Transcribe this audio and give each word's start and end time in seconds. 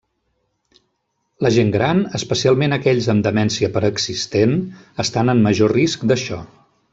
La 1.47 1.51
gent 1.57 1.69
gran, 1.75 2.01
especialment 2.19 2.73
aquells 2.77 3.09
amb 3.15 3.27
demència 3.27 3.69
preexistent 3.77 4.57
estan 5.05 5.35
en 5.37 5.45
major 5.51 5.75
risc 5.79 6.09
d'això. 6.15 6.41